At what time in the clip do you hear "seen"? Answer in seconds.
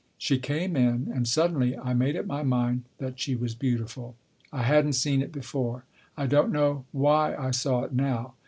4.93-5.21